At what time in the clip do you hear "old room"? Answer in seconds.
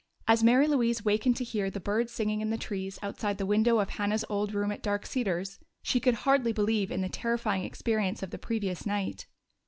4.29-4.71